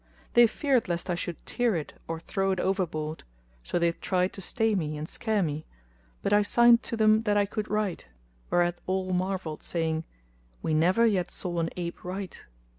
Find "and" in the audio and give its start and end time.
4.97-5.07